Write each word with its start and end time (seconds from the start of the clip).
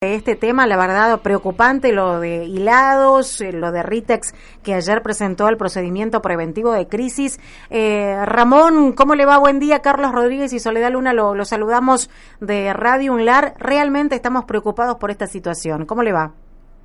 Este 0.00 0.36
tema, 0.36 0.68
la 0.68 0.76
verdad, 0.76 1.22
preocupante, 1.22 1.92
lo 1.92 2.20
de 2.20 2.44
hilados, 2.44 3.40
eh, 3.40 3.50
lo 3.52 3.72
de 3.72 3.82
Ritex, 3.82 4.32
que 4.62 4.74
ayer 4.74 5.02
presentó 5.02 5.48
el 5.48 5.56
procedimiento 5.56 6.22
preventivo 6.22 6.70
de 6.70 6.86
crisis. 6.86 7.40
Eh, 7.68 8.14
Ramón, 8.24 8.92
¿cómo 8.92 9.16
le 9.16 9.26
va? 9.26 9.38
Buen 9.38 9.58
día, 9.58 9.80
Carlos 9.80 10.12
Rodríguez 10.12 10.52
y 10.52 10.60
Soledad 10.60 10.92
Luna, 10.92 11.12
lo, 11.14 11.44
saludamos 11.44 12.10
de 12.40 12.72
Radio 12.74 13.12
Unlar. 13.12 13.54
Realmente 13.58 14.14
estamos 14.14 14.44
preocupados 14.44 14.98
por 14.98 15.10
esta 15.10 15.26
situación. 15.26 15.84
¿Cómo 15.84 16.04
le 16.04 16.12
va? 16.12 16.32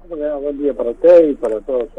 Buen 0.09 0.58
día 0.58 0.73
para 0.73 0.90
usted 0.90 1.30
y 1.30 1.36
para 1.36 1.59
todos. 1.62 1.90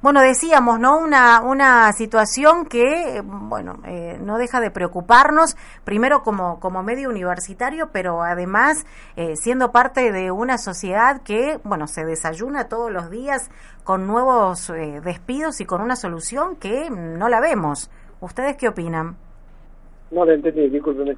Bueno, 0.00 0.20
decíamos, 0.20 0.78
¿no? 0.78 0.96
Una, 0.98 1.42
una 1.42 1.92
situación 1.92 2.66
que, 2.66 3.20
bueno, 3.24 3.80
eh, 3.84 4.16
no 4.22 4.38
deja 4.38 4.60
de 4.60 4.70
preocuparnos, 4.70 5.56
primero 5.84 6.22
como, 6.22 6.60
como 6.60 6.84
medio 6.84 7.10
universitario, 7.10 7.90
pero 7.92 8.22
además 8.22 8.86
eh, 9.16 9.34
siendo 9.34 9.72
parte 9.72 10.12
de 10.12 10.30
una 10.30 10.56
sociedad 10.56 11.20
que, 11.22 11.58
bueno, 11.64 11.88
se 11.88 12.04
desayuna 12.04 12.68
todos 12.68 12.92
los 12.92 13.10
días 13.10 13.50
con 13.82 14.06
nuevos 14.06 14.70
eh, 14.70 15.00
despidos 15.04 15.60
y 15.60 15.64
con 15.64 15.80
una 15.80 15.96
solución 15.96 16.54
que 16.54 16.90
no 16.90 17.28
la 17.28 17.40
vemos. 17.40 17.90
¿Ustedes 18.20 18.56
qué 18.56 18.68
opinan? 18.68 19.16
No 20.12 20.24
le 20.24 20.34
entendí, 20.34 20.68
discúlpeme. 20.68 21.16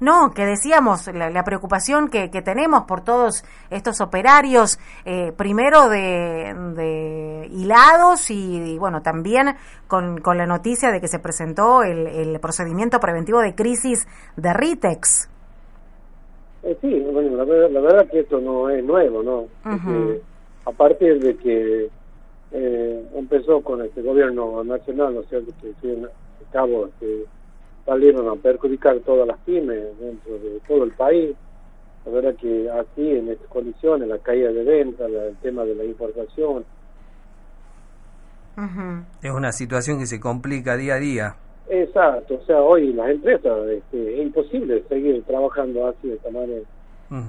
No, 0.00 0.32
que 0.34 0.44
decíamos 0.44 1.08
la, 1.12 1.44
preocupación 1.44 2.08
que, 2.08 2.28
tenemos 2.42 2.84
por 2.84 3.02
todos 3.04 3.44
estos 3.70 4.00
operarios, 4.00 4.78
eh, 5.04 5.32
primero 5.36 5.88
de, 5.88 7.48
hilados 7.50 8.30
y, 8.30 8.78
bueno, 8.78 9.02
también 9.02 9.54
con, 9.86 10.18
con, 10.18 10.38
la 10.38 10.46
noticia 10.46 10.90
de 10.90 11.00
que 11.00 11.08
se 11.08 11.18
presentó 11.18 11.82
el, 11.82 12.38
procedimiento 12.40 13.00
preventivo 13.00 13.40
de 13.40 13.54
crisis 13.54 14.06
de 14.36 14.52
Ritex. 14.52 15.30
Eh, 16.62 16.76
sí, 16.80 17.00
bueno, 17.12 17.36
la, 17.36 17.44
verdad, 17.44 17.70
la 17.70 17.80
verdad 17.80 18.10
que 18.10 18.20
esto 18.20 18.40
no 18.40 18.70
es 18.70 18.84
nuevo, 18.84 19.22
¿no? 19.22 19.46
aparte 20.66 21.18
de 21.18 21.36
que 21.36 21.90
eh, 22.52 23.08
empezó 23.14 23.60
con 23.60 23.82
este 23.82 24.00
gobierno 24.00 24.64
nacional, 24.64 25.14
¿no 25.14 25.20
es 25.20 25.28
cierto?, 25.28 25.52
que 25.60 25.72
tiene 25.80 26.06
cabo 26.54 26.86
este, 26.86 27.24
salieron 27.84 28.28
a 28.28 28.40
perjudicar 28.40 28.98
todas 29.00 29.26
las 29.26 29.38
pymes 29.40 29.98
dentro 29.98 30.38
de 30.38 30.60
todo 30.66 30.84
el 30.84 30.92
país. 30.92 31.34
La 32.06 32.12
verdad 32.12 32.34
que 32.36 32.70
aquí, 32.70 33.10
en 33.10 33.30
estas 33.30 33.48
condiciones, 33.48 34.08
la 34.08 34.18
caída 34.18 34.52
de 34.52 34.62
ventas, 34.62 35.10
el 35.10 35.36
tema 35.36 35.64
de 35.64 35.74
la 35.74 35.84
importación. 35.84 36.64
Es 39.22 39.30
una 39.30 39.52
situación 39.52 39.98
que 39.98 40.06
se 40.06 40.20
complica 40.20 40.76
día 40.76 40.94
a 40.94 40.98
día. 40.98 41.36
Exacto, 41.68 42.34
o 42.42 42.44
sea, 42.44 42.60
hoy 42.60 42.92
las 42.92 43.10
empresas, 43.10 43.66
este, 43.68 44.14
es 44.14 44.20
imposible 44.20 44.84
seguir 44.88 45.22
trabajando 45.24 45.86
así 45.86 46.08
de 46.08 46.14
esta 46.14 46.30
manera. 46.30 46.62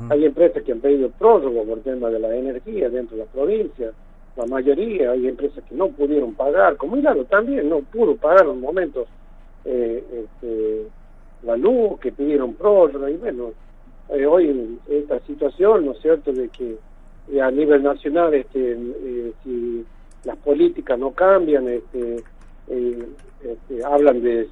Hay 0.10 0.26
empresas 0.26 0.64
que 0.64 0.72
han 0.72 0.80
pedido 0.80 1.10
prórroga 1.12 1.62
por 1.64 1.80
tema 1.82 2.10
de 2.10 2.20
la 2.20 2.36
energía 2.36 2.90
dentro 2.90 3.18
de 3.18 3.24
la 3.24 3.32
provincia, 3.32 3.92
la 4.36 4.46
mayoría, 4.48 5.12
hay 5.12 5.28
empresas 5.28 5.64
que 5.64 5.76
no 5.76 5.90
pudieron 5.90 6.34
pagar, 6.34 6.76
como 6.76 6.98
Hilaro 6.98 7.24
también 7.26 7.70
no 7.70 7.80
pudo 7.80 8.16
pagar 8.16 8.46
en 8.48 8.60
momentos 8.60 9.08
eh, 9.66 10.04
este, 10.24 10.88
la 11.44 11.56
luz, 11.56 12.00
que 12.00 12.12
pidieron 12.12 12.54
prórroga, 12.54 13.10
y 13.10 13.18
bueno, 13.18 13.52
eh, 14.10 14.26
hoy 14.26 14.80
esta 14.88 15.20
situación, 15.22 15.86
¿no 15.86 15.94
es 15.94 16.00
cierto?, 16.00 16.32
de 16.32 16.50
que 16.50 16.78
eh, 17.32 17.42
a 17.42 17.50
nivel 17.50 17.84
nacional, 17.84 18.34
este, 18.34 18.74
eh, 18.74 19.34
si 19.44 19.84
las 20.24 20.38
políticas 20.38 20.98
no 21.00 21.12
cambian, 21.12 21.68
este, 21.68 22.24
este 22.68 23.84
hablan 23.84 24.22
de, 24.22 24.48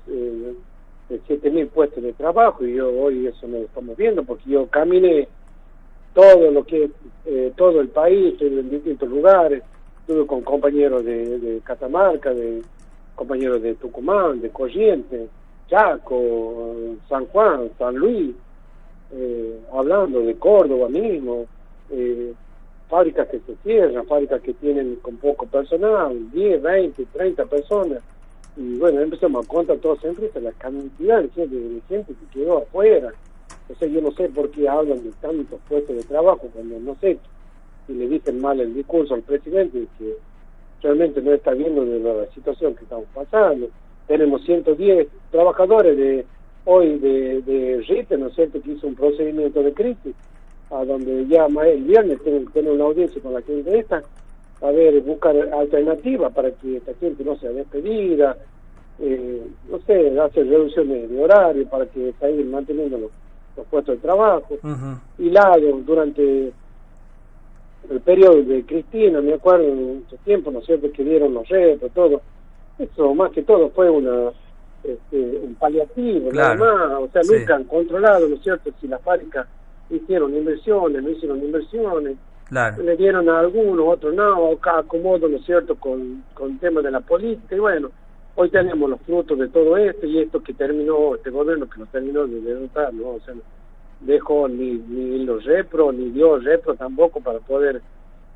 de 1.10 1.22
7.000 1.28 1.68
puestos 1.70 2.04
de 2.04 2.14
trabajo, 2.14 2.66
y 2.66 2.76
yo 2.76 2.90
hoy 2.90 3.28
eso 3.28 3.48
no 3.48 3.58
lo 3.58 3.66
estamos 3.66 3.98
viendo, 3.98 4.24
porque 4.24 4.50
yo 4.50 4.68
caminé 4.68 5.28
todo 6.14 6.52
lo 6.52 6.64
que 6.64 6.92
todo 7.56 7.82
el 7.82 7.90
país, 7.90 8.40
en 8.40 8.70
distintos 8.70 9.10
lugares, 9.10 9.64
estuve 10.02 10.28
con 10.28 10.42
compañeros 10.42 11.04
de 11.04 11.60
Catamarca, 11.64 12.32
de 12.34 12.62
compañeros 13.16 13.62
de 13.62 13.76
Tucumán, 13.76 14.42
de 14.42 14.50
Corrientes, 14.50 15.30
Chaco, 15.70 16.76
San 17.08 17.26
Juan, 17.28 17.70
San 17.78 17.96
Luis, 17.96 18.36
eh, 19.12 19.60
hablando 19.72 20.22
de 20.22 20.36
Córdoba 20.36 20.90
mismo, 20.90 21.46
eh, 21.92 22.34
fábricas 22.90 23.28
que 23.30 23.40
se 23.40 23.56
cierran, 23.64 24.06
fábricas 24.06 24.42
que 24.42 24.54
tienen 24.54 24.98
con 24.98 25.18
poco 25.18 25.46
personal, 25.46 26.32
10, 26.32 26.62
20, 26.62 27.06
30 27.06 27.46
personas. 27.46 28.00
Y 28.56 28.78
bueno, 28.78 29.02
empezamos 29.02 29.46
a 29.46 29.50
contar 29.50 29.78
todas 29.78 30.04
las 30.04 30.12
empresas, 30.12 30.44
la 30.44 30.52
cantidad 30.52 31.22
de 31.22 31.30
gente, 31.30 31.56
de 31.56 31.82
que 32.06 32.14
quedó 32.32 32.60
afuera. 32.60 33.12
O 33.70 33.76
sea, 33.76 33.88
yo 33.88 34.02
no 34.02 34.12
sé 34.12 34.30
por 34.30 34.52
qué 34.52 34.68
hablan 34.68 35.04
de 35.04 35.12
tantos 35.22 35.60
puestos 35.68 35.96
de 35.96 36.04
trabajo 36.04 36.48
cuando 36.54 36.80
no 36.80 36.96
sé 37.02 37.18
si 37.88 37.94
le 37.94 38.08
dicen 38.08 38.40
mal 38.42 38.60
el 38.60 38.74
discurso 38.74 39.16
al 39.16 39.22
presidente 39.22 39.88
que 39.98 40.16
realmente 40.84 41.22
no 41.22 41.34
está 41.34 41.52
viendo 41.52 41.84
de 41.86 42.00
la 42.00 42.28
situación 42.34 42.76
que 42.76 42.84
estamos 42.84 43.06
pasando. 43.14 43.70
Tenemos 44.08 44.44
110 44.44 45.08
trabajadores 45.32 45.98
de 45.98 46.26
hoy 46.66 47.00
de, 47.00 47.42
de 47.42 47.82
RITE, 47.88 48.18
¿no 48.18 48.28
es 48.28 48.36
cierto?, 48.36 48.62
que 48.62 48.72
hizo 48.72 48.88
un 48.88 48.96
procedimiento 48.96 49.64
de 49.64 49.74
crisis, 49.74 50.14
a 50.70 50.84
donde 50.86 51.26
ya 51.28 51.46
el 51.46 51.84
viernes 51.84 52.22
tienen 52.22 52.46
tener 52.52 52.72
una 52.72 52.86
audiencia 52.86 53.22
con 53.22 53.34
la 53.34 53.42
gente 53.42 53.80
esta, 53.80 54.04
a 54.62 54.72
ver, 54.72 55.00
buscar 55.02 55.36
alternativas 55.36 56.34
para 56.34 56.52
que 56.52 56.78
esta 56.78 56.94
gente 56.96 57.24
no 57.24 57.36
sea 57.38 57.52
despedida, 57.52 58.38
eh, 59.00 59.42
no 59.70 59.80
sé, 59.80 60.20
hacer 60.20 60.48
reducciones 60.48 61.10
de 61.10 61.24
horario 61.24 61.68
para 61.68 61.86
que 61.86 62.14
seguir 62.20 62.46
manteniendo 62.46 62.98
los, 62.98 63.12
puestos 63.70 63.96
de 63.96 64.02
trabajo. 64.02 64.58
Y 65.20 65.30
lado 65.30 65.80
durante 65.86 66.52
el 67.90 68.00
periodo 68.02 68.42
de 68.44 68.66
Cristina, 68.66 69.22
me 69.22 69.34
acuerdo 69.34 69.66
en 69.66 70.04
ese 70.08 70.18
tiempo, 70.20 70.52
¿no 70.52 70.60
es 70.60 70.66
cierto?, 70.66 70.92
que 70.92 71.04
dieron 71.04 71.34
los 71.34 71.48
retos, 71.48 71.92
todo. 71.94 72.22
Eso 72.80 73.14
más 73.14 73.32
que 73.32 73.44
todo 73.44 73.70
fue 73.70 73.90
una 73.90 74.32
este, 74.84 75.18
un 75.18 75.56
paliativo, 75.56 76.32
nada 76.32 76.56
más. 76.56 76.92
O 77.00 77.10
sea, 77.12 77.22
nunca 77.24 77.56
han 77.56 77.64
controlado, 77.66 78.28
¿no 78.28 78.36
es 78.36 78.44
cierto?, 78.44 78.72
si 78.80 78.88
las 78.88 79.02
fábricas 79.02 79.48
hicieron 79.90 80.36
inversiones, 80.36 81.04
no 81.04 81.10
hicieron 81.10 81.44
inversiones. 81.44 82.18
Le 82.78 82.98
dieron 82.98 83.30
a 83.30 83.40
algunos, 83.40 83.88
otros 83.88 84.14
no, 84.14 84.52
acomodo, 84.62 85.28
¿no 85.28 85.38
es 85.38 85.46
cierto?, 85.46 85.76
con, 85.76 86.24
con 86.34 86.52
el 86.52 86.60
tema 86.60 86.82
de 86.82 86.92
la 86.92 87.00
política. 87.00 87.56
Y 87.56 87.60
bueno, 87.60 87.90
hoy 88.36 88.50
tenemos 88.50 88.90
los 88.90 89.02
frutos 89.02 89.38
de 89.38 89.48
todo 89.48 89.78
esto 89.78 90.06
y 90.06 90.20
esto 90.20 90.42
que 90.42 90.54
terminó, 90.54 91.16
este 91.16 91.30
gobierno 91.30 91.70
que 91.70 91.80
no 91.80 91.86
terminó 91.88 92.28
de 92.28 92.42
derrotar, 92.42 92.94
¿no? 92.94 93.10
O 93.10 93.20
sea, 93.22 93.34
dejó 94.06 94.48
ni, 94.48 94.72
ni 94.74 95.26
los 95.26 95.44
repro, 95.44 95.92
ni 95.92 96.10
dio 96.12 96.38
repro 96.40 96.76
tampoco 96.76 97.22
para 97.22 97.40
poder 97.40 97.82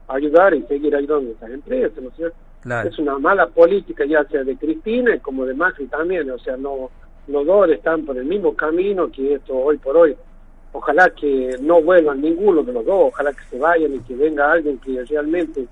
ayudar 0.08 0.54
y 0.54 0.64
seguir 0.64 0.96
ayudando 0.96 1.30
a 1.30 1.34
estas 1.34 1.52
empresas, 1.52 2.02
¿no 2.02 2.10
es 2.10 2.16
cierto? 2.16 2.38
Es 2.86 3.00
una 3.00 3.18
mala 3.18 3.48
política 3.48 4.06
ya 4.06 4.24
sea 4.26 4.44
de 4.44 4.58
Cristina 4.58 5.18
como 5.20 5.46
de 5.46 5.54
Macri 5.54 5.86
también, 5.88 6.30
o 6.32 6.40
sea, 6.40 6.58
no 6.58 6.90
los 7.28 7.46
dos 7.46 7.70
están 7.70 8.06
por 8.06 8.18
el 8.18 8.26
mismo 8.26 8.56
camino 8.56 9.12
que 9.12 9.34
esto 9.34 9.54
hoy 9.54 9.78
por 9.78 9.98
hoy. 9.98 10.16
Ojalá 10.72 11.10
que 11.10 11.58
no 11.62 11.82
vuelvan 11.82 12.22
ninguno 12.22 12.64
de 12.64 12.74
los 12.74 12.86
dos, 12.86 13.10
ojalá 13.14 13.34
que 13.34 13.44
se 13.50 13.58
vayan 13.58 13.96
y 13.96 14.00
que 14.00 14.16
venga 14.16 14.52
alguien 14.52 14.78
que 14.80 15.04
realmente 15.06 15.66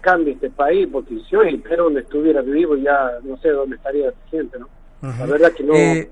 cambie 0.00 0.34
este 0.34 0.50
país, 0.50 0.88
porque 0.90 1.18
si 1.28 1.36
hoy 1.36 1.56
Perón 1.58 1.98
estuviera 1.98 2.40
vivo 2.42 2.76
ya 2.76 3.18
no 3.24 3.36
sé 3.38 3.50
dónde 3.50 3.76
estaría 3.76 4.06
la 4.06 4.12
gente, 4.30 4.58
¿no? 4.58 4.68
La 5.02 5.26
verdad 5.26 5.52
que 5.52 5.62
no... 5.62 5.74
Eh, 5.74 6.10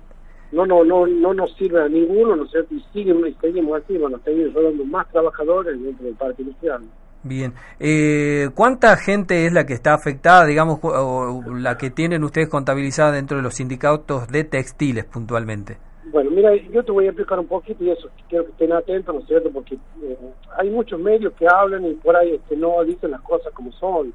no 0.53 0.67
no 0.67 0.85
no 0.85 1.07
no 1.07 1.35
nos 1.35 1.53
sirve 1.55 1.83
a 1.83 1.89
ninguno, 1.89 2.37
¿no 2.37 2.45
es 2.45 2.51
cierto? 2.51 2.75
Y 2.75 2.85
seguimos, 2.93 3.29
seguimos 3.41 3.83
así, 3.83 3.99
bueno, 3.99 4.19
seguimos 4.25 4.55
rodando 4.55 4.85
más 4.85 5.11
trabajadores 5.11 5.83
dentro 5.83 6.05
del 6.05 6.15
parque 6.15 6.43
industrial. 6.43 6.83
Bien. 7.23 7.55
Eh, 7.81 8.51
¿Cuánta 8.55 8.97
gente 8.97 9.47
es 9.47 9.53
la 9.53 9.67
que 9.67 9.75
está 9.75 9.95
afectada, 9.95 10.47
digamos, 10.47 10.79
o 10.83 11.43
la 11.59 11.77
que 11.77 11.91
tienen 11.91 12.23
ustedes 12.23 12.49
contabilizada 12.49 13.13
dentro 13.13 13.37
de 13.37 13.43
los 13.43 13.55
sindicatos 13.55 14.29
de 14.29 14.45
textiles 14.45 15.05
puntualmente? 15.07 15.79
Bueno, 16.13 16.31
mira, 16.31 16.55
yo 16.55 16.85
te 16.85 16.93
voy 16.93 17.07
a 17.07 17.09
explicar 17.09 17.39
un 17.41 17.49
poquito 17.49 17.83
y 17.83 17.91
eso, 17.91 18.09
quiero 18.29 18.45
que 18.45 18.53
estén 18.53 18.73
atentos, 18.73 19.13
¿no 19.13 19.21
es 19.21 19.27
cierto? 19.27 19.51
Porque 19.51 19.75
eh, 19.75 20.17
hay 20.57 20.71
muchos 20.71 21.01
medios 21.01 21.33
que 21.33 21.47
hablan 21.49 21.85
y 21.85 21.95
por 21.95 22.17
ahí 22.17 22.35
este, 22.35 22.57
no 22.57 22.83
dicen 22.85 23.11
las 23.11 23.21
cosas 23.23 23.53
como 23.53 23.73
son, 23.73 24.13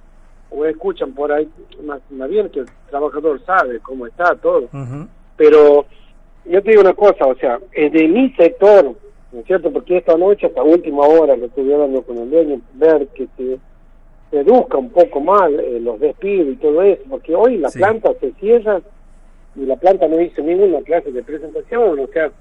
o 0.49 0.65
escuchan 0.65 1.11
por 1.13 1.31
ahí, 1.33 1.49
más, 1.83 2.01
bien 2.29 2.49
que 2.49 2.61
el 2.61 2.65
trabajador 2.89 3.43
sabe 3.45 3.79
cómo 3.81 4.07
está 4.07 4.35
todo. 4.35 4.69
Pero 5.35 5.85
yo 6.45 6.61
te 6.61 6.71
digo 6.71 6.81
una 6.81 6.93
cosa, 6.93 7.25
o 7.25 7.35
sea, 7.35 7.59
de 7.75 8.07
mi 8.07 8.31
sector, 8.33 8.95
¿no 9.31 9.39
es 9.39 9.45
cierto? 9.45 9.71
Porque 9.71 9.97
esta 9.97 10.17
noche, 10.17 10.47
hasta 10.47 10.63
última 10.63 11.05
hora, 11.05 11.35
lo 11.35 11.45
estuve 11.45 11.73
hablando 11.73 12.01
con 12.01 12.17
el 12.17 12.29
dueño, 12.29 12.61
ver 12.73 13.07
que 13.07 13.27
se 13.37 13.57
reduzca 14.31 14.77
un 14.77 14.89
poco 14.89 15.19
más 15.19 15.51
eh, 15.51 15.79
los 15.81 15.99
despidos 15.99 16.53
y 16.53 16.55
todo 16.55 16.81
eso, 16.81 17.03
porque 17.09 17.35
hoy 17.35 17.57
la 17.57 17.69
planta 17.69 18.11
se 18.19 18.31
cierra 18.33 18.81
y 19.55 19.65
la 19.65 19.75
planta 19.75 20.07
no 20.07 20.19
hizo 20.21 20.41
ninguna 20.41 20.81
clase 20.81 21.11
de 21.11 21.23
presentación, 21.23 21.99
o 21.99 22.07
sea, 22.07 22.31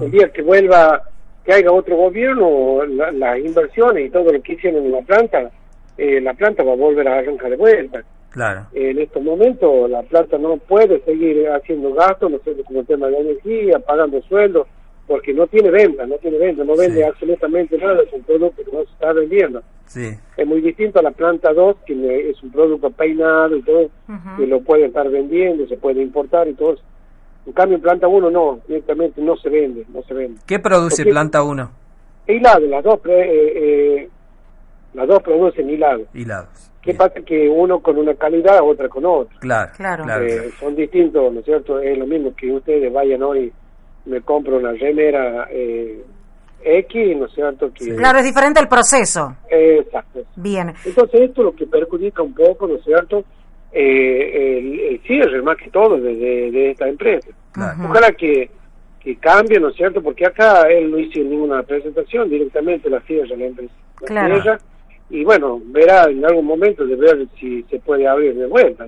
el 0.00 0.10
día 0.12 0.28
que 0.30 0.42
vuelva, 0.42 1.02
que 1.44 1.52
haya 1.52 1.72
otro 1.72 1.96
gobierno, 1.96 2.84
las 2.84 3.38
inversiones 3.38 4.06
y 4.06 4.10
todo 4.10 4.32
lo 4.32 4.40
que 4.40 4.52
hicieron 4.52 4.84
en 4.84 4.92
la 4.92 5.02
planta, 5.02 5.50
eh, 5.98 6.20
la 6.20 6.34
planta 6.34 6.62
va 6.62 6.72
a 6.72 6.76
volver 6.76 7.08
a 7.08 7.18
arrancar 7.18 7.50
de 7.50 7.56
vuelta. 7.56 8.04
Claro. 8.32 8.66
en 8.72 8.98
estos 8.98 9.22
momentos 9.22 9.90
la 9.90 10.02
planta 10.02 10.38
no 10.38 10.56
puede 10.56 11.00
seguir 11.04 11.48
haciendo 11.50 11.92
gastos, 11.92 12.30
no 12.30 12.38
sé, 12.38 12.54
como 12.64 12.80
el 12.80 12.86
tema 12.86 13.08
de 13.08 13.18
energía, 13.18 13.78
pagando 13.78 14.22
sueldos, 14.22 14.66
porque 15.06 15.34
no 15.34 15.46
tiene 15.46 15.70
venta, 15.70 16.06
no 16.06 16.16
tiene 16.16 16.38
venta, 16.38 16.64
no 16.64 16.74
vende 16.74 17.04
absolutamente 17.04 17.76
nada, 17.76 18.02
es 18.02 18.12
un 18.12 18.22
producto 18.22 18.62
que 18.64 18.72
no 18.72 18.84
se 18.84 18.92
está 18.92 19.12
vendiendo. 19.12 19.62
Sí. 19.86 20.08
Es 20.36 20.46
muy 20.46 20.62
distinto 20.62 21.00
a 21.00 21.02
la 21.02 21.10
planta 21.10 21.52
2, 21.52 21.76
que 21.84 22.30
es 22.30 22.42
un 22.42 22.50
producto 22.50 22.90
peinado 22.90 23.54
y 23.54 23.62
todo, 23.62 23.90
que 24.38 24.46
lo 24.46 24.62
puede 24.62 24.86
estar 24.86 25.08
vendiendo, 25.10 25.66
se 25.66 25.76
puede 25.76 26.00
importar 26.00 26.48
y 26.48 26.54
todo. 26.54 26.76
En 27.44 27.52
cambio, 27.52 27.76
en 27.76 27.82
planta 27.82 28.08
1 28.08 28.30
no, 28.30 28.60
directamente 28.66 29.20
no 29.20 29.36
se 29.36 29.50
vende, 29.50 29.84
no 29.92 30.02
se 30.04 30.14
vende. 30.14 30.40
¿Qué 30.46 30.58
produce 30.58 31.04
planta 31.04 31.42
1? 31.42 31.70
Hilado, 32.28 32.66
las 32.66 32.84
dos, 32.84 33.00
eh, 33.04 33.52
eh, 33.56 34.08
las 34.94 35.08
dos 35.08 35.22
producen 35.22 35.68
hilado. 35.68 36.04
Hilados. 36.14 36.71
¿Qué 36.82 36.94
pasa? 36.94 37.20
Que 37.24 37.48
uno 37.48 37.80
con 37.80 37.96
una 37.96 38.14
calidad, 38.14 38.60
otra 38.62 38.88
con 38.88 39.06
otra. 39.06 39.38
Claro, 39.38 39.72
claro. 39.76 40.24
Eh, 40.24 40.50
son 40.58 40.74
distintos, 40.74 41.32
¿no 41.32 41.38
es 41.38 41.44
cierto? 41.44 41.78
Es 41.78 41.96
lo 41.96 42.06
mismo 42.06 42.34
que 42.34 42.50
ustedes 42.50 42.92
vayan 42.92 43.22
hoy, 43.22 43.52
me 44.04 44.20
compro 44.22 44.58
una 44.58 44.72
remera 44.72 45.46
eh, 45.50 46.02
X, 46.64 47.16
¿no 47.16 47.26
es 47.26 47.32
cierto? 47.32 47.72
Que, 47.72 47.94
Claro, 47.94 48.18
es 48.18 48.24
diferente 48.24 48.60
el 48.60 48.66
proceso. 48.66 49.36
exacto. 49.48 50.22
Bien. 50.34 50.74
Entonces 50.84 51.20
esto 51.20 51.42
es 51.42 51.44
lo 51.44 51.54
que 51.54 51.66
perjudica 51.66 52.22
un 52.22 52.34
poco, 52.34 52.66
¿no 52.66 52.74
es 52.74 52.84
cierto? 52.84 53.24
Eh, 53.70 54.58
el, 54.90 55.00
cierre, 55.06 55.40
más 55.40 55.56
que 55.56 55.70
todo, 55.70 55.98
de, 55.98 56.14
de, 56.14 56.70
esta 56.72 56.88
empresa. 56.88 57.28
Ojalá 57.88 58.10
que, 58.12 58.50
que 59.00 59.16
cambie, 59.16 59.60
¿no 59.60 59.68
es 59.68 59.76
cierto? 59.76 60.02
Porque 60.02 60.26
acá 60.26 60.62
él 60.68 60.90
no 60.90 60.98
hizo 60.98 61.20
ninguna 61.20 61.62
presentación, 61.62 62.28
directamente 62.28 62.90
la 62.90 63.00
cierra 63.02 63.36
la 63.36 63.46
empresa. 63.46 63.74
La 64.00 64.06
claro 64.06 64.58
y 65.12 65.24
bueno, 65.24 65.60
verá 65.66 66.04
en 66.04 66.24
algún 66.24 66.46
momento 66.46 66.86
de 66.86 66.96
ver 66.96 67.28
si 67.38 67.62
se 67.64 67.78
puede 67.80 68.08
abrir 68.08 68.34
de 68.34 68.46
vuelta. 68.46 68.86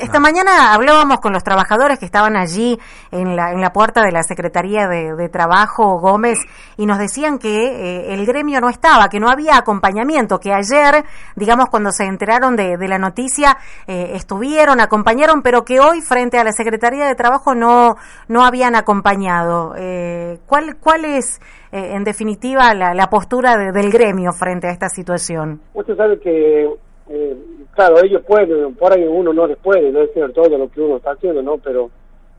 Esta 0.00 0.18
mañana 0.18 0.74
hablábamos 0.74 1.20
con 1.20 1.32
los 1.32 1.44
trabajadores 1.44 2.00
que 2.00 2.04
estaban 2.04 2.36
allí 2.36 2.76
en 3.12 3.36
la, 3.36 3.52
en 3.52 3.60
la 3.60 3.72
puerta 3.72 4.02
de 4.02 4.10
la 4.10 4.24
Secretaría 4.24 4.88
de, 4.88 5.28
Trabajo 5.28 6.00
Gómez 6.00 6.40
y 6.76 6.86
nos 6.86 6.98
decían 6.98 7.38
que 7.38 7.66
eh, 7.66 8.14
el 8.14 8.26
gremio 8.26 8.60
no 8.60 8.68
estaba, 8.68 9.08
que 9.08 9.20
no 9.20 9.30
había 9.30 9.56
acompañamiento, 9.56 10.40
que 10.40 10.52
ayer, 10.52 11.04
digamos, 11.36 11.68
cuando 11.68 11.92
se 11.92 12.04
enteraron 12.04 12.56
de, 12.56 12.76
la 12.88 12.98
noticia, 12.98 13.58
eh, 13.86 14.10
estuvieron, 14.14 14.80
acompañaron, 14.80 15.40
pero 15.42 15.64
que 15.64 15.78
hoy 15.78 16.00
frente 16.00 16.38
a 16.38 16.42
la 16.42 16.50
Secretaría 16.50 17.06
de 17.06 17.14
Trabajo 17.14 17.54
no, 17.54 17.94
no 18.26 18.44
habían 18.44 18.74
acompañado. 18.74 19.74
Eh, 19.76 20.40
¿cuál, 20.46 20.78
¿Cuál 20.78 21.04
es 21.04 21.40
eh, 21.72 21.94
en 21.94 22.02
definitiva, 22.02 22.74
la, 22.74 23.08
postura 23.10 23.56
del 23.56 23.90
gremio 23.92 24.32
frente 24.32 24.66
a 24.66 24.72
esta 24.72 24.88
situación? 24.88 25.60
Usted 25.74 25.96
sabe 25.96 26.18
que, 26.18 26.68
eh, 27.10 27.36
claro, 27.74 28.02
ellos 28.02 28.22
pueden, 28.24 28.74
por 28.76 28.92
ahí 28.92 29.04
uno 29.04 29.32
no 29.32 29.46
les 29.46 29.58
puede, 29.58 29.90
no 29.90 30.00
es 30.00 30.12
cierto 30.12 30.42
todo 30.42 30.56
lo 30.56 30.70
que 30.70 30.80
uno 30.80 30.96
está 30.96 31.10
haciendo, 31.10 31.42
¿no? 31.42 31.58
Pero, 31.58 31.90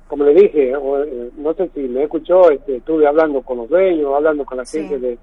como 0.07 0.23
le 0.23 0.33
dije, 0.33 0.71
eh, 0.71 1.29
no 1.38 1.53
sé 1.53 1.69
si 1.73 1.81
me 1.81 2.03
escuchó, 2.03 2.50
este, 2.50 2.77
estuve 2.77 3.06
hablando 3.06 3.41
con 3.41 3.57
los 3.57 3.69
dueños, 3.69 4.13
hablando 4.15 4.45
con 4.45 4.57
la 4.57 4.65
gente 4.65 4.97
de, 4.97 5.18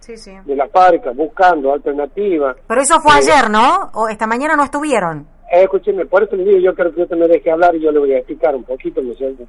de 0.44 0.56
la 0.56 0.68
fábrica, 0.68 1.12
buscando 1.12 1.72
alternativas. 1.72 2.56
Pero 2.66 2.80
eso 2.80 3.00
fue 3.00 3.12
ayer, 3.12 3.50
¿no? 3.50 3.90
¿O 3.94 4.08
esta 4.08 4.26
mañana 4.26 4.54
no 4.54 4.64
estuvieron? 4.64 5.26
escúcheme, 5.50 6.04
por 6.04 6.22
eso 6.22 6.36
le 6.36 6.44
digo, 6.44 6.58
yo 6.58 6.74
creo 6.74 6.94
que 6.94 7.02
usted 7.02 7.16
me 7.16 7.26
deje 7.26 7.50
hablar 7.50 7.74
y 7.74 7.80
yo 7.80 7.90
le 7.90 8.00
voy 8.00 8.12
a 8.12 8.18
explicar 8.18 8.54
un 8.54 8.64
poquito, 8.64 9.00
¿no 9.00 9.12
es 9.12 9.18
cierto? 9.18 9.44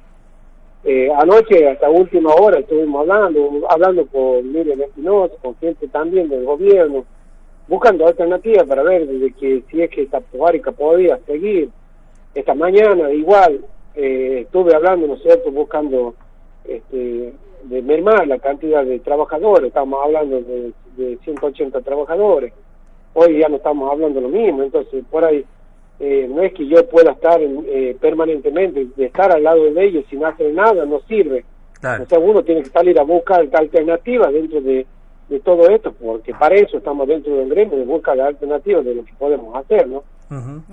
Eh, 0.82 1.10
anoche, 1.14 1.68
hasta 1.68 1.90
última 1.90 2.32
hora, 2.34 2.58
estuvimos 2.58 3.02
hablando, 3.02 3.66
hablando 3.68 4.06
con 4.06 4.50
Miriam 4.50 4.80
Espinosa, 4.80 5.34
con 5.42 5.54
gente 5.56 5.86
también 5.88 6.30
del 6.30 6.44
gobierno, 6.44 7.04
buscando 7.70 8.04
alternativas 8.08 8.66
para 8.66 8.82
ver 8.82 9.06
de 9.06 9.32
que 9.32 9.62
si 9.70 9.80
es 9.80 9.88
que 9.90 10.02
esta 10.02 10.20
fábrica 10.20 10.72
podía 10.72 11.18
seguir. 11.24 11.70
Esta 12.34 12.52
mañana, 12.52 13.12
igual, 13.12 13.60
eh, 13.94 14.40
estuve 14.42 14.74
hablando, 14.74 15.06
¿no 15.06 15.14
es 15.14 15.22
cierto?, 15.22 15.52
buscando 15.52 16.14
este, 16.64 17.32
de 17.62 17.82
mermar 17.82 18.26
la 18.26 18.40
cantidad 18.40 18.84
de 18.84 18.98
trabajadores, 18.98 19.68
estamos 19.68 20.00
hablando 20.04 20.40
de, 20.40 20.72
de 20.96 21.18
180 21.22 21.80
trabajadores. 21.82 22.52
Hoy 23.14 23.38
ya 23.38 23.48
no 23.48 23.56
estamos 23.56 23.90
hablando 23.90 24.20
lo 24.20 24.28
mismo, 24.28 24.64
entonces 24.64 25.04
por 25.08 25.24
ahí 25.24 25.44
eh, 26.00 26.26
no 26.28 26.42
es 26.42 26.52
que 26.54 26.66
yo 26.66 26.88
pueda 26.88 27.12
estar 27.12 27.40
eh, 27.40 27.96
permanentemente, 28.00 28.88
de 28.96 29.04
estar 29.04 29.30
al 29.32 29.44
lado 29.44 29.62
de 29.72 29.84
ellos 29.84 30.04
sin 30.10 30.24
hacer 30.24 30.52
nada, 30.52 30.84
no 30.86 31.00
sirve. 31.02 31.44
O 31.78 32.06
sea, 32.06 32.18
uno 32.18 32.42
tiene 32.42 32.62
que 32.62 32.70
salir 32.70 32.98
a 32.98 33.04
buscar 33.04 33.48
alternativas 33.52 34.32
dentro 34.32 34.60
de, 34.60 34.86
todo 35.38 35.68
esto, 35.68 35.92
porque 35.92 36.34
para 36.34 36.56
eso 36.56 36.78
estamos 36.78 37.06
dentro 37.06 37.36
del 37.36 37.48
gremio, 37.48 37.78
de 37.78 37.84
buscar 37.84 38.20
alternativas 38.20 38.84
de 38.84 38.96
lo 38.96 39.04
que 39.04 39.12
podemos 39.16 39.54
hacer, 39.54 39.86
¿no? 39.86 40.02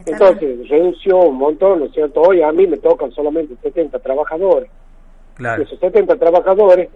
Entonces, 0.05 0.67
redució 0.69 1.17
un 1.17 1.37
montón, 1.37 1.79
¿no 1.79 1.85
es 1.85 1.91
cierto? 1.91 2.21
Hoy 2.21 2.41
a 2.41 2.51
mí 2.51 2.65
me 2.65 2.77
tocan 2.77 3.11
solamente 3.11 3.55
70 3.61 3.99
trabajadores. 3.99 4.69
Claro. 5.35 5.61
esos 5.61 5.79
70 5.79 6.15
trabajadores, 6.15 6.89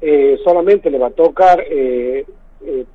eh, 0.00 0.38
solamente 0.42 0.90
le 0.90 0.98
va 0.98 1.08
a 1.08 1.10
tocar 1.10 1.62
eh, 1.68 2.24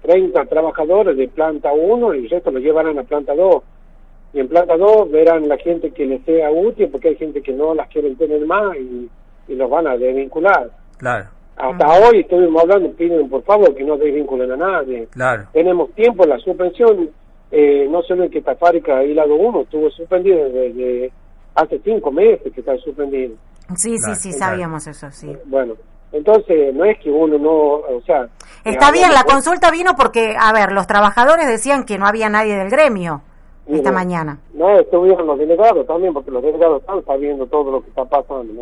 30 0.01 0.45
trabajadores 0.45 1.15
de 1.15 1.27
planta 1.27 1.71
1 1.71 2.15
y 2.15 2.25
el 2.25 2.29
resto 2.29 2.49
lo 2.49 2.59
llevarán 2.59 2.97
a 2.97 3.03
planta 3.03 3.35
2 3.35 3.63
y 4.33 4.39
en 4.39 4.47
planta 4.47 4.77
2 4.77 5.11
verán 5.11 5.47
la 5.47 5.57
gente 5.57 5.91
que 5.91 6.05
les 6.05 6.23
sea 6.23 6.51
útil, 6.51 6.89
porque 6.89 7.09
hay 7.09 7.15
gente 7.15 7.41
que 7.41 7.53
no 7.53 7.73
las 7.73 7.87
quieren 7.87 8.15
tener 8.17 8.45
más 8.45 8.75
y, 8.77 9.09
los 9.49 9.69
van 9.69 9.87
a 9.87 9.95
desvincular. 9.95 10.69
Claro. 10.97 11.29
Hasta 11.57 11.87
hoy 11.87 12.19
estuvimos 12.19 12.61
hablando, 12.61 12.91
piden 12.91 13.27
por 13.29 13.43
favor 13.43 13.73
que 13.73 13.83
no 13.83 13.97
desvinculen 13.97 14.51
a 14.51 14.57
nadie. 14.57 15.07
Claro. 15.07 15.47
Tenemos 15.53 15.91
tiempo, 15.93 16.23
la 16.25 16.37
suspensión, 16.37 17.09
eh, 17.51 17.87
no 17.89 18.03
solo 18.03 18.25
en 18.25 18.29
que 18.29 18.39
esta 18.39 18.55
fábrica 18.55 19.01
lado 19.01 19.35
1 19.35 19.61
estuvo 19.61 19.89
suspendida 19.89 20.45
desde 20.45 21.11
hace 21.55 21.79
cinco 21.83 22.11
meses 22.11 22.53
que 22.53 22.59
está 22.59 22.77
suspendido. 22.77 23.35
Sí, 23.75 23.95
sí, 23.97 24.15
sí, 24.15 24.33
sabíamos 24.33 24.85
eso, 24.85 25.09
sí. 25.11 25.35
Bueno, 25.45 25.73
entonces, 26.11 26.73
no 26.75 26.85
es 26.85 26.99
que 26.99 27.09
uno 27.09 27.37
no, 27.37 27.51
o 27.51 28.01
sea... 28.05 28.27
Está 28.63 28.91
bien, 28.91 29.11
la 29.11 29.23
consulta 29.23 29.71
vino 29.71 29.91
porque, 29.97 30.35
a 30.39 30.53
ver, 30.53 30.71
los 30.71 30.85
trabajadores 30.85 31.47
decían 31.47 31.85
que 31.85 31.97
no 31.97 32.05
había 32.05 32.29
nadie 32.29 32.55
del 32.55 32.69
gremio 32.69 33.23
esta 33.67 33.91
mañana. 33.91 34.39
No, 34.53 34.79
estuvieron 34.79 35.27
los 35.27 35.37
delegados 35.37 35.85
también, 35.87 36.13
porque 36.13 36.31
los 36.31 36.41
delegados 36.41 36.81
están 36.81 37.03
sabiendo 37.03 37.45
todo 37.47 37.71
lo 37.71 37.81
que 37.81 37.89
está 37.89 38.05
pasando, 38.05 38.53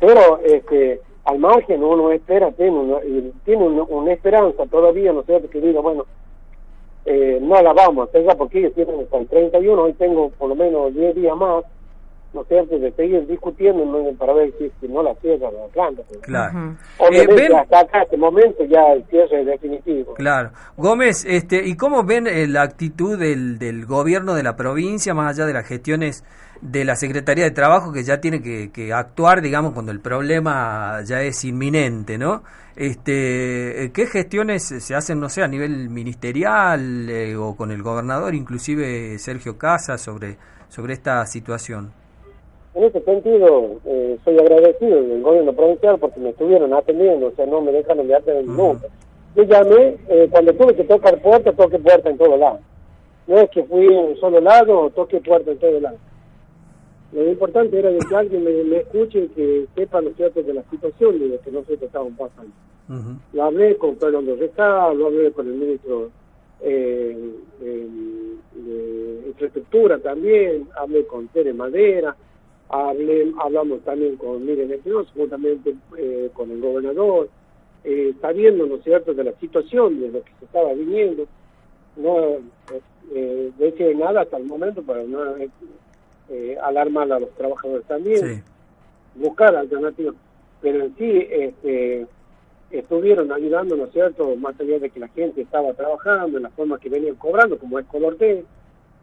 Pero, 0.00 0.40
este, 0.44 1.00
al 1.26 1.40
margen 1.40 1.82
uno 1.82 2.12
espera, 2.12 2.52
tiene 2.52 2.78
una, 2.78 2.98
tiene 3.44 3.66
una, 3.66 4.12
esperanza 4.12 4.64
todavía, 4.70 5.12
¿no 5.12 5.20
es 5.20 5.26
cierto?, 5.26 5.50
que 5.50 5.60
diga, 5.60 5.80
bueno, 5.80 6.04
eh, 7.04 7.38
no 7.42 7.60
la 7.60 7.72
vamos 7.72 8.06
a 8.06 8.18
hacer 8.18 8.36
porque 8.36 8.60
ellos 8.60 8.74
tienen 8.74 9.00
hasta 9.00 9.18
el 9.18 9.26
31, 9.26 9.82
hoy 9.82 9.92
tengo 9.94 10.30
por 10.30 10.48
lo 10.48 10.54
menos 10.54 10.94
10 10.94 11.16
días 11.16 11.36
más, 11.36 11.64
¿no 12.32 12.42
es 12.42 12.48
cierto?, 12.48 12.78
de 12.78 12.92
seguir 12.92 13.26
discutiendo 13.26 13.84
para 14.16 14.34
ver 14.34 14.52
si, 14.56 14.70
si 14.80 14.86
no 14.86 15.02
la 15.02 15.16
cierra 15.16 15.50
la 15.50 15.66
planta. 15.66 16.02
Claro. 16.20 16.76
Obviamente, 16.98 17.46
eh, 17.46 17.56
hasta 17.56 17.80
acá, 17.80 18.02
este 18.02 18.16
momento, 18.16 18.64
ya 18.64 18.92
el 18.92 19.04
cierre 19.06 19.40
es 19.40 19.46
definitivo. 19.46 20.14
Claro. 20.14 20.50
Gómez, 20.76 21.24
este, 21.28 21.66
¿y 21.66 21.76
cómo 21.76 22.04
ven 22.04 22.28
eh, 22.28 22.46
la 22.46 22.62
actitud 22.62 23.18
del, 23.18 23.58
del 23.58 23.84
gobierno 23.84 24.34
de 24.34 24.44
la 24.44 24.54
provincia, 24.54 25.12
más 25.12 25.36
allá 25.36 25.44
de 25.44 25.54
las 25.54 25.66
gestiones 25.66 26.22
de 26.60 26.84
la 26.84 26.96
Secretaría 26.96 27.44
de 27.44 27.50
Trabajo, 27.50 27.92
que 27.92 28.02
ya 28.04 28.20
tiene 28.20 28.42
que, 28.42 28.70
que 28.72 28.92
actuar, 28.92 29.42
digamos, 29.42 29.72
cuando 29.72 29.92
el 29.92 30.00
problema 30.00 31.02
ya 31.04 31.22
es 31.22 31.44
inminente, 31.44 32.18
¿no? 32.18 32.42
Este, 32.76 33.84
eh, 33.84 33.92
¿Qué 33.92 34.06
gestiones 34.06 34.62
se 34.64 34.94
hacen, 34.94 35.18
no 35.18 35.28
sé, 35.28 35.42
a 35.42 35.48
nivel 35.48 35.88
ministerial 35.88 37.08
o 37.38 37.56
con 37.56 37.70
el 37.70 37.82
gobernador, 37.82 38.34
inclusive 38.34 39.18
Sergio 39.18 39.56
Casa, 39.56 39.96
sobre, 39.96 40.36
sobre 40.68 40.92
esta 40.92 41.24
situación? 41.26 41.92
En 42.76 42.84
ese 42.84 43.00
sentido, 43.00 43.80
eh, 43.86 44.18
soy 44.22 44.38
agradecido 44.38 45.02
del 45.02 45.22
gobierno 45.22 45.54
provincial 45.54 45.98
porque 45.98 46.20
me 46.20 46.28
estuvieron 46.28 46.74
atendiendo, 46.74 47.28
o 47.28 47.32
sea, 47.32 47.46
no 47.46 47.62
me 47.62 47.72
dejan 47.72 47.98
enviar 47.98 48.22
de 48.24 48.42
nunca. 48.42 48.86
Yo 49.34 49.44
llamé, 49.44 49.96
eh, 50.10 50.28
cuando 50.30 50.52
tuve 50.52 50.74
que 50.74 50.84
tocar 50.84 51.18
puerta, 51.22 51.52
toqué 51.52 51.78
puerta 51.78 52.10
en 52.10 52.18
todos 52.18 52.38
lados. 52.38 52.60
No 53.26 53.38
es 53.38 53.48
que 53.48 53.64
fui 53.64 53.86
en 53.86 54.10
un 54.10 54.16
solo 54.16 54.40
lado, 54.40 54.90
toqué 54.90 55.20
puerta 55.22 55.50
en 55.50 55.58
todos 55.58 55.80
lados. 55.80 55.98
Lo 57.12 57.28
importante 57.28 57.78
era 57.78 57.90
que 57.90 58.14
alguien 58.14 58.44
me, 58.44 58.78
escuche 58.78 59.24
y 59.24 59.28
que 59.28 59.66
sepa 59.74 60.00
los 60.00 60.14
ciertos 60.16 60.46
de 60.46 60.54
la 60.54 60.62
situación 60.70 61.18
de 61.18 61.28
lo 61.28 61.40
que 61.40 61.50
nosotros 61.50 61.82
estábamos 61.82 62.14
pasando. 62.18 62.52
Lo 63.32 63.42
hablé 63.42 63.76
con 63.76 63.96
Pedro 63.96 64.22
Rescá, 64.36 64.92
lo 64.94 65.06
hablé 65.06 65.32
con 65.32 65.46
el 65.46 65.54
ministro 65.54 66.10
eh, 66.60 67.16
de 67.60 67.86
Infraestructura 69.26 69.98
también, 69.98 70.68
hablé 70.76 71.04
con 71.06 71.28
Tere 71.28 71.52
Madera, 71.52 72.16
hablamos 72.68 73.80
también 73.82 74.16
con 74.16 74.44
Miren 74.44 74.72
Espinosa, 74.72 75.10
juntamente 75.14 75.74
eh, 75.98 76.30
con 76.32 76.50
el 76.50 76.60
gobernador. 76.60 77.28
eh, 77.84 78.14
sabiendo, 78.20 78.66
¿no 78.66 78.76
es 78.76 78.82
cierto?, 78.82 79.14
de 79.14 79.22
la 79.22 79.32
situación, 79.38 80.00
de 80.00 80.10
lo 80.10 80.24
que 80.24 80.32
se 80.40 80.44
estaba 80.46 80.72
viviendo, 80.72 81.24
no 81.96 82.38
eh, 83.14 83.52
decir 83.58 83.96
nada 83.96 84.22
hasta 84.22 84.38
el 84.38 84.44
momento 84.44 84.82
para 84.82 85.04
no 85.04 85.36
eh, 86.30 86.56
alarmar 86.62 87.12
a 87.12 87.20
los 87.20 87.30
trabajadores 87.30 87.86
también, 87.86 88.42
buscar 89.14 89.54
alternativas, 89.56 90.14
pero 90.60 90.84
en 90.84 90.96
sí 90.96 91.26
este, 91.30 92.06
estuvieron 92.70 93.32
ayudando, 93.32 93.76
¿no 93.76 93.84
es 93.84 93.92
cierto?, 93.92 94.34
más 94.36 94.58
allá 94.60 94.78
de 94.78 94.90
que 94.90 95.00
la 95.00 95.08
gente 95.08 95.40
estaba 95.40 95.72
trabajando 95.74 96.36
en 96.36 96.44
la 96.44 96.50
forma 96.50 96.78
que 96.78 96.88
venían 96.88 97.16
cobrando, 97.16 97.58
como 97.58 97.78
es 97.78 97.86
Color 97.86 98.16
T, 98.16 98.44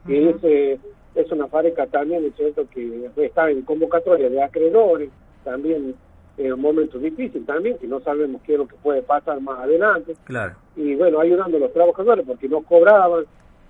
que 0.05 0.29
es, 0.29 0.79
es 1.15 1.31
una 1.31 1.47
fábrica 1.47 1.87
también, 1.87 2.23
¿no 2.23 2.27
es 2.27 2.35
cierto?, 2.35 2.67
que 2.69 3.09
está 3.17 3.49
en 3.49 3.61
convocatoria 3.61 4.29
de 4.29 4.43
acreedores, 4.43 5.09
también 5.43 5.95
en 6.37 6.53
un 6.53 6.61
momento 6.61 6.97
difícil 6.97 7.45
también, 7.45 7.77
que 7.77 7.87
no 7.87 7.99
sabemos 7.99 8.41
qué 8.43 8.53
es 8.53 8.59
lo 8.59 8.67
que 8.67 8.75
puede 8.77 9.01
pasar 9.01 9.39
más 9.39 9.59
adelante. 9.59 10.15
Claro. 10.23 10.55
Y 10.75 10.95
bueno, 10.95 11.19
ayudando 11.19 11.57
a 11.57 11.59
los 11.59 11.73
trabajadores 11.73 12.25
porque 12.25 12.49
no 12.49 12.61
cobraban, 12.61 13.25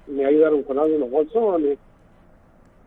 me 0.08 0.26
ayudaron 0.26 0.64
con 0.64 0.80
algunos 0.80 1.10
bolsones. 1.10 1.78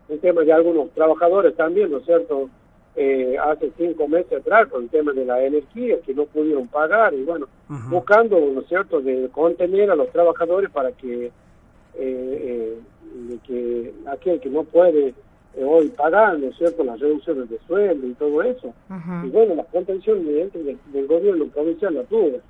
El 0.09 0.19
tema 0.19 0.41
de 0.41 0.53
algunos 0.53 0.89
trabajadores 0.91 1.55
también, 1.55 1.91
¿no 1.91 1.97
es 1.97 2.05
cierto? 2.05 2.49
Eh, 2.95 3.37
hace 3.37 3.71
cinco 3.77 4.07
meses 4.07 4.39
atrás 4.39 4.67
con 4.69 4.83
el 4.83 4.89
tema 4.89 5.13
de 5.13 5.23
la 5.23 5.43
energía 5.43 5.99
que 6.03 6.15
no 6.15 6.25
pudieron 6.25 6.67
pagar 6.67 7.13
y 7.13 7.23
bueno, 7.23 7.47
buscando, 7.89 8.39
¿no 8.39 8.61
es 8.61 8.67
cierto?, 8.67 9.01
de 9.01 9.29
contener 9.29 9.91
a 9.91 9.95
los 9.95 10.09
trabajadores 10.11 10.71
para 10.71 10.91
que, 10.93 11.25
eh, 11.25 11.31
eh, 11.95 12.77
que 13.45 13.93
aquel 14.07 14.39
que 14.39 14.49
no 14.49 14.63
puede 14.63 15.13
eh, 15.57 15.63
hoy 15.63 15.89
pagar, 15.89 16.37
¿no 16.37 16.47
es 16.47 16.57
cierto?, 16.57 16.83
las 16.83 16.99
reducciones 16.99 17.49
de 17.49 17.59
sueldo 17.67 18.07
y 18.07 18.13
todo 18.13 18.43
eso. 18.43 18.73
Y 19.23 19.29
bueno, 19.29 19.55
la 19.55 19.63
contención 19.63 20.23
dentro 20.25 20.61
del, 20.63 21.07
gobierno 21.07 21.47
provincial 21.47 21.95
la 21.95 22.03
tuve. 22.03 22.41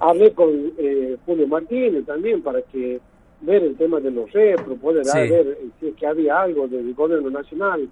Hablé 0.00 0.32
con 0.32 0.72
eh, 0.78 1.16
Julio 1.26 1.48
Martínez 1.48 2.06
también 2.06 2.42
para 2.42 2.62
que 2.62 3.00
ver 3.42 3.62
el 3.62 3.76
tema 3.76 4.00
de 4.00 4.10
los 4.10 4.32
repros, 4.32 4.78
poder 4.78 5.04
ver 5.14 5.46
eh, 5.48 5.66
si 5.78 5.88
es 5.88 5.94
que 5.94 6.06
había 6.06 6.40
algo 6.40 6.66
del 6.68 6.94
gobierno 6.94 7.30
nacional, 7.30 7.88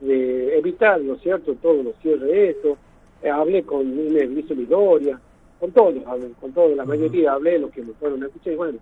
de 0.00 0.56
evitar, 0.56 1.00
¿no 1.00 1.14
es 1.14 1.22
cierto?, 1.22 1.54
todos 1.60 1.84
los 1.84 1.94
cierres 1.96 2.56
esto. 2.56 2.76
hablé 3.30 3.62
con 3.64 3.82
Inés 3.82 4.30
Lidoria, 4.30 5.20
con 5.58 5.70
todos, 5.72 5.94
con 6.40 6.52
toda 6.52 6.74
la 6.74 6.84
mayoría 6.84 7.32
hablé, 7.32 7.58
lo 7.58 7.70
que 7.70 7.82
me 7.82 7.92
fueron 7.94 8.22
a 8.22 8.26
escuchar 8.26 8.52
y 8.54 8.56
bueno, 8.56 8.78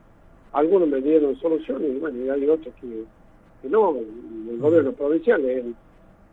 algunos 0.52 0.88
me 0.88 1.00
dieron 1.00 1.37
soluciones 1.37 1.90
y 1.90 1.98
bueno, 1.98 2.25
y 2.25 2.28
hay 2.28 2.48
otros 2.48 2.72
que 2.80 3.68
no, 3.68 3.96
el 3.96 4.58
gobierno 4.58 4.92
provincial 4.92 5.42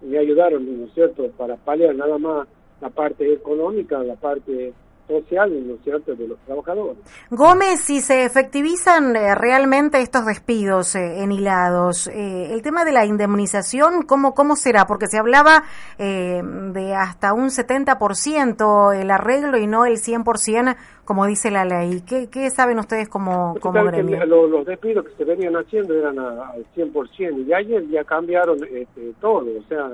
me 0.02 0.18
ayudaron, 0.18 0.82
¿no 0.82 0.86
es 0.86 0.94
cierto?, 0.94 1.28
para 1.38 1.56
paliar 1.56 1.96
nada 1.96 2.18
más 2.18 2.48
la 2.82 2.90
parte 2.90 3.32
económica, 3.34 4.04
la 4.04 4.16
parte 4.16 4.74
social, 5.08 5.68
¿no 5.68 5.76
es 5.76 5.82
cierto?, 5.84 6.16
de 6.16 6.28
los 6.28 6.40
trabajadores. 6.40 6.98
Gómez, 7.30 7.80
si 7.80 8.02
se 8.02 8.26
efectivizan 8.26 9.16
eh, 9.16 9.36
realmente 9.36 10.02
estos 10.02 10.26
despidos 10.26 10.96
eh, 10.96 11.24
en 11.24 11.32
hilados, 11.32 12.08
eh, 12.08 12.54
el 12.54 12.62
tema 12.62 12.86
de 12.86 12.92
la 12.92 13.06
indemnización, 13.06 14.04
¿cómo, 14.04 14.34
cómo 14.34 14.56
será? 14.56 14.86
Porque 14.86 15.08
se 15.08 15.18
hablaba 15.18 15.64
de 15.98 16.96
hasta 16.96 17.34
un 17.34 17.50
70% 17.50 19.00
el 19.00 19.12
arreglo 19.12 19.58
y 19.58 19.68
no 19.68 19.86
el 19.86 19.98
100%, 19.98 20.76
como 21.06 21.26
dice 21.26 21.52
la 21.52 21.66
ley. 21.66 22.02
¿Qué, 22.02 22.30
qué 22.30 22.50
saben 22.50 22.80
ustedes 22.80 23.10
como, 23.10 23.56
como 23.60 23.84
gremio? 23.84 24.26
los, 24.26 24.66
despidos 24.66 25.06
que 25.06 25.16
se 25.16 25.24
venían 25.24 25.56
haciendo 25.56 25.94
eran 25.94 26.18
al 26.20 26.66
100%, 26.76 27.46
y 27.46 27.54
ayer 27.54 27.88
ya 27.90 28.04
cambiaron 28.04 28.58
este, 28.64 29.14
todo, 29.22 29.46
o 29.60 29.68
sea... 29.68 29.90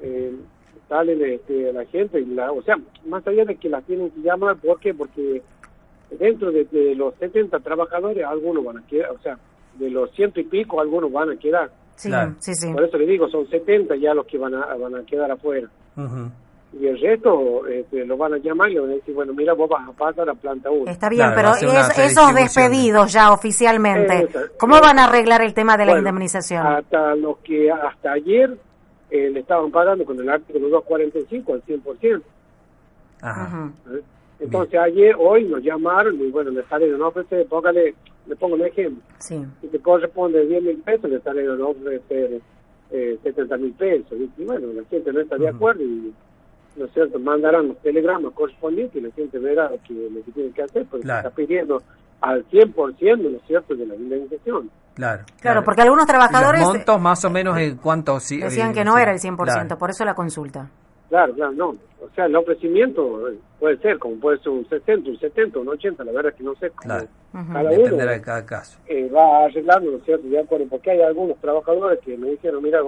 Eh, 0.00 0.34
salen 0.88 1.22
este, 1.24 1.72
la 1.72 1.84
gente, 1.86 2.20
y 2.20 2.26
la, 2.26 2.52
o 2.52 2.62
sea, 2.62 2.76
más 3.06 3.26
allá 3.26 3.44
de 3.44 3.56
que 3.56 3.68
la 3.68 3.80
tienen 3.80 4.10
que 4.10 4.20
llamar, 4.20 4.56
¿por 4.56 4.78
qué? 4.78 4.92
Porque 4.92 5.42
dentro 6.18 6.50
de, 6.50 6.94
los 6.94 7.14
70 7.16 7.58
trabajadores, 7.60 8.24
algunos 8.24 8.64
van 8.64 8.78
a 8.78 8.86
quedar, 8.86 9.10
o 9.10 9.18
sea, 9.20 9.38
de 9.78 9.90
los 9.90 10.10
ciento 10.12 10.40
y 10.40 10.44
pico, 10.44 10.80
algunos 10.80 11.10
van 11.10 11.30
a 11.30 11.36
quedar. 11.36 11.70
Sí, 11.96 12.10
sí, 12.40 12.54
sí. 12.54 12.72
Por 12.72 12.84
eso 12.84 12.98
le 12.98 13.06
digo, 13.06 13.28
son 13.28 13.48
70 13.48 13.96
ya 13.96 14.12
los 14.14 14.26
que 14.26 14.38
van 14.38 14.54
a, 14.54 14.74
van 14.76 14.96
a 14.96 15.04
quedar 15.04 15.30
afuera. 15.30 15.68
Y 16.78 16.86
el 16.86 16.98
resto 16.98 17.66
este, 17.66 18.04
lo 18.06 18.16
van 18.16 18.32
a 18.32 18.38
llamar 18.38 18.70
y 18.70 18.74
le 18.74 18.80
van 18.80 18.90
a 18.90 18.94
decir, 18.94 19.14
bueno, 19.14 19.34
mira, 19.34 19.52
vos 19.52 19.68
vas 19.68 19.86
a 19.86 19.92
pasar 19.92 20.28
a 20.28 20.34
planta 20.34 20.70
1. 20.70 20.90
Está 20.90 21.10
bien, 21.10 21.28
pero 21.34 21.50
esos 21.52 22.34
despedidos 22.34 23.12
ya 23.12 23.32
oficialmente, 23.32 24.28
¿cómo 24.58 24.80
van 24.80 24.98
a 24.98 25.04
arreglar 25.04 25.42
el 25.42 25.52
tema 25.52 25.76
de 25.76 25.86
la 25.86 25.98
indemnización? 25.98 26.66
Hasta 26.66 27.14
los 27.14 27.38
que 27.38 27.70
hasta 27.70 28.12
ayer 28.12 28.58
eh, 29.12 29.28
le 29.30 29.40
estaban 29.40 29.70
pagando 29.70 30.06
con 30.06 30.18
el 30.18 30.28
artículo 30.28 30.70
245 30.70 31.52
al 31.52 31.62
100%. 31.64 32.22
Ajá. 33.20 33.70
¿Eh? 33.90 34.00
Entonces 34.40 34.80
ayer, 34.80 35.14
hoy 35.18 35.44
nos 35.44 35.62
llamaron 35.62 36.18
y 36.18 36.30
bueno, 36.30 36.50
le 36.50 36.64
salieron 36.64 37.02
ofrecer, 37.02 37.46
póngale, 37.46 37.94
le 38.26 38.36
pongo 38.36 38.54
un 38.54 38.62
ejemplo. 38.62 39.02
Sí. 39.18 39.44
Si 39.60 39.68
te 39.68 39.78
corresponde 39.80 40.46
10 40.46 40.62
mil 40.62 40.78
pesos, 40.78 41.10
le 41.10 41.20
salieron 41.20 41.60
a 41.60 41.66
ofrecer 41.66 42.40
eh, 42.90 43.18
70 43.22 43.56
mil 43.58 43.72
pesos. 43.72 44.18
Y, 44.38 44.44
bueno, 44.44 44.68
la 44.72 44.84
gente 44.84 45.12
no 45.12 45.20
está 45.20 45.36
de 45.36 45.48
acuerdo 45.48 45.82
y, 45.82 46.14
¿no 46.76 46.86
es 46.86 46.92
cierto?, 46.94 47.18
mandarán 47.18 47.68
los 47.68 47.78
telegramas 47.82 48.32
correspondientes 48.32 48.96
y 48.96 49.04
la 49.04 49.12
gente 49.12 49.38
verá 49.38 49.70
lo 49.70 49.78
que, 49.86 49.92
lo 49.92 50.24
que 50.24 50.32
tiene 50.32 50.52
que 50.52 50.62
hacer, 50.62 50.86
porque 50.90 51.06
está 51.06 51.30
pidiendo 51.30 51.82
al 52.22 52.48
100%, 52.48 53.18
¿no 53.18 53.36
es 53.36 53.42
cierto?, 53.46 53.74
de 53.74 53.84
la 53.84 53.94
indemnización. 53.96 54.70
Claro, 54.94 55.24
claro, 55.40 55.64
porque 55.64 55.82
algunos 55.82 56.06
trabajadores... 56.06 56.60
¿Los 56.60 56.74
montos 56.74 57.00
más 57.00 57.24
o 57.24 57.30
menos 57.30 57.58
en 57.58 57.76
cuánto? 57.76 58.14
decían 58.14 58.72
que 58.72 58.84
no 58.84 58.96
era 58.96 59.12
el 59.12 59.18
100%, 59.18 59.76
por 59.76 59.90
eso 59.90 60.04
la 60.04 60.14
consulta. 60.14 60.70
Claro, 61.08 61.34
claro, 61.34 61.52
no. 61.52 61.68
O 61.68 62.08
sea, 62.14 62.24
el 62.24 62.34
ofrecimiento 62.36 63.20
puede 63.60 63.76
ser, 63.78 63.98
como 63.98 64.16
puede 64.16 64.38
ser 64.38 64.48
un 64.48 64.66
60, 64.66 65.10
un 65.10 65.18
70, 65.18 65.58
un 65.58 65.68
80, 65.68 66.04
la 66.04 66.12
verdad 66.12 66.32
es 66.32 66.38
que 66.38 66.44
no 66.44 66.54
sé. 66.54 66.70
claro. 66.70 67.06
cada 67.32 67.68
Dependerá 67.68 68.12
de 68.12 68.22
cada 68.22 68.46
caso. 68.46 68.78
Eh, 68.86 69.10
va 69.10 69.44
arreglando, 69.44 69.90
¿no 69.90 69.98
es 69.98 70.04
cierto? 70.04 70.26
De 70.26 70.40
acuerdo, 70.40 70.66
porque 70.70 70.90
hay 70.90 71.02
algunos 71.02 71.38
trabajadores 71.38 72.00
que 72.00 72.16
me 72.16 72.30
dijeron, 72.30 72.62
mira, 72.62 72.80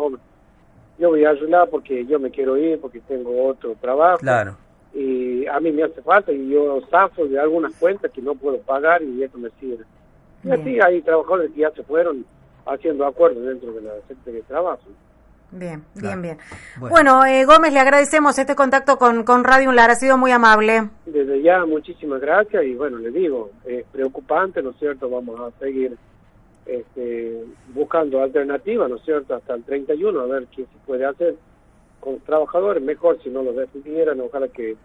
yo 0.98 1.08
voy 1.10 1.24
a 1.24 1.30
arreglar 1.30 1.68
porque 1.68 2.06
yo 2.06 2.18
me 2.18 2.30
quiero 2.30 2.56
ir, 2.56 2.80
porque 2.80 3.00
tengo 3.00 3.46
otro 3.46 3.74
trabajo. 3.80 4.18
Claro. 4.18 4.56
Y 4.94 5.46
a 5.46 5.58
mí 5.58 5.72
me 5.72 5.82
hace 5.82 6.00
falta 6.02 6.30
y 6.32 6.50
yo 6.50 6.80
zafo 6.88 7.26
de 7.26 7.38
algunas 7.38 7.74
cuentas 7.74 8.12
que 8.12 8.22
no 8.22 8.34
puedo 8.34 8.58
pagar 8.58 9.02
y 9.02 9.22
eso 9.22 9.36
me 9.38 9.50
sirve. 9.60 9.84
Y 10.44 10.50
así 10.50 10.78
hay 10.80 11.02
trabajadores 11.02 11.50
que 11.52 11.60
ya 11.62 11.70
se 11.72 11.82
fueron 11.82 12.24
haciendo 12.66 13.04
acuerdos 13.04 13.44
dentro 13.44 13.72
de 13.72 13.82
la 13.82 13.94
Secretaría 14.06 14.40
de 14.40 14.46
Trabajo. 14.46 14.82
Bien, 15.50 15.84
bien, 15.94 16.20
bien. 16.20 16.38
Bueno, 16.78 17.24
eh, 17.24 17.44
Gómez, 17.44 17.72
le 17.72 17.80
agradecemos 17.80 18.38
este 18.38 18.56
contacto 18.56 18.98
con, 18.98 19.24
con 19.24 19.44
Radio 19.44 19.68
Unlar, 19.68 19.90
ha 19.90 19.94
sido 19.94 20.18
muy 20.18 20.32
amable. 20.32 20.90
Desde 21.06 21.42
ya, 21.42 21.64
muchísimas 21.64 22.20
gracias 22.20 22.64
y 22.64 22.74
bueno, 22.74 22.98
le 22.98 23.10
digo, 23.10 23.50
es 23.64 23.84
preocupante, 23.92 24.62
¿no 24.62 24.70
es 24.70 24.76
cierto? 24.78 25.08
Vamos 25.08 25.40
a 25.40 25.56
seguir 25.60 25.96
este, 26.66 27.44
buscando 27.72 28.22
alternativas, 28.22 28.90
¿no 28.90 28.96
es 28.96 29.04
cierto? 29.04 29.34
Hasta 29.34 29.54
el 29.54 29.62
31, 29.64 30.20
a 30.20 30.26
ver 30.26 30.46
qué 30.54 30.62
se 30.62 30.78
puede 30.86 31.04
hacer 31.04 31.36
con 32.04 32.14
los 32.14 32.22
trabajadores, 32.24 32.82
mejor 32.82 33.18
si 33.22 33.30
no 33.30 33.42
los 33.42 33.56
despidieran, 33.56 34.20
ojalá 34.20 34.48
que 34.48 34.76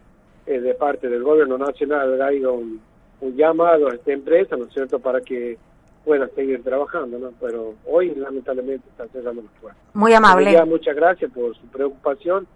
eh, 0.45 0.59
de 0.59 0.73
parte 0.73 1.09
del 1.09 1.23
gobierno 1.23 1.57
nacional 1.57 2.21
haya 2.21 2.49
un 2.49 2.79
un 3.21 3.35
llamado 3.35 3.89
a 3.89 3.95
esta 3.95 4.11
empresa, 4.11 4.55
¿no 4.55 4.65
es 4.65 4.73
cierto?, 4.73 4.99
para 4.99 5.21
que 5.21 5.57
pueda 6.05 6.27
seguir 6.29 6.63
trabajando, 6.63 7.19
¿no? 7.19 7.31
Pero 7.39 7.75
hoy 7.85 8.15
lamentablemente 8.15 8.87
está 8.89 9.07
cerrando 9.07 9.41
las 9.41 9.51
puertas. 9.61 9.83
Muy 9.93 10.13
amable. 10.13 10.65
muchas 10.65 10.95
gracias 10.95 11.31
por 11.31 11.55
su 11.55 11.67
preocupación 11.67 12.47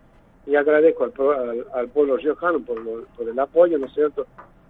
y 0.46 0.56
agradezco 0.56 1.04
al, 1.04 1.66
al, 1.74 1.88
pueblo 1.90 2.18
riojano 2.18 2.60
por, 2.62 2.82
por 3.16 3.30
el 3.30 3.40
apoyo, 3.40 3.78
¿no 3.78 3.88
es 3.88 3.94
cierto?, 3.94 4.26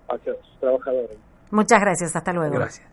hacia 0.09 0.33
sus 0.33 0.59
trabajadores. 0.59 1.17
Muchas 1.51 1.79
gracias, 1.79 2.15
hasta 2.15 2.33
luego. 2.33 2.55
Gracias. 2.55 2.92